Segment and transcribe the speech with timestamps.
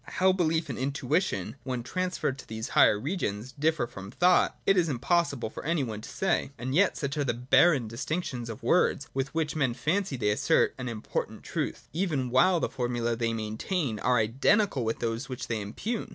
[0.17, 4.89] How belief and intuition, when transferred to these higher regions, differ from thought, it is
[4.89, 6.49] impossible for any one to say.
[6.57, 10.25] And yet, such are the barren distinc tions of words, with which men fancy that
[10.25, 15.01] they assert an important truth: even while the formulae they main tain are identical with
[15.01, 16.09] those which they impugn.